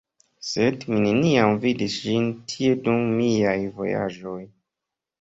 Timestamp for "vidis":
1.67-1.99